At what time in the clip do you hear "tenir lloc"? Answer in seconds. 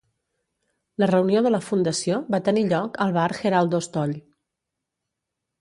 2.49-2.97